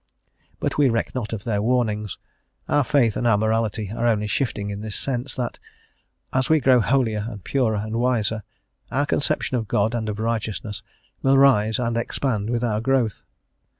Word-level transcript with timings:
But 0.59 0.79
we 0.79 0.89
reck 0.89 1.13
not 1.13 1.31
of 1.31 1.43
their 1.43 1.61
warnings; 1.61 2.17
our 2.67 2.83
faith 2.83 3.15
and 3.15 3.27
our 3.27 3.37
morality 3.37 3.91
are 3.95 4.07
only 4.07 4.25
shifting 4.25 4.71
in 4.71 4.81
this 4.81 4.95
sense, 4.95 5.35
that, 5.35 5.59
as 6.33 6.49
we 6.49 6.59
grow 6.59 6.79
holier, 6.81 7.27
and 7.29 7.43
purer, 7.43 7.75
and 7.77 7.97
wiser, 7.97 8.41
our 8.89 9.05
conception 9.05 9.57
of 9.57 9.67
God 9.67 9.93
and 9.93 10.09
of 10.09 10.17
righteousness 10.17 10.81
will 11.21 11.37
rise 11.37 11.77
and 11.77 11.97
expand 11.97 12.49
with 12.49 12.63
our 12.63 12.81
growth. 12.81 13.21